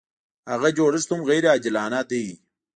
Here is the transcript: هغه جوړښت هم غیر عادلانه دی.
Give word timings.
هغه 0.51 0.69
جوړښت 0.77 1.09
هم 1.11 1.21
غیر 1.29 1.43
عادلانه 1.53 2.01
دی. 2.09 2.25